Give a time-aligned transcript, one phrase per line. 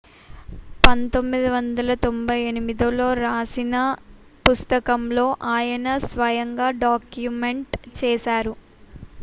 [0.83, 3.75] 1998లో రాసిన
[4.45, 5.27] పుస్తకంలో
[5.53, 8.55] ఆయన స్వయంగా డాక్యుమెంట్ చేశారు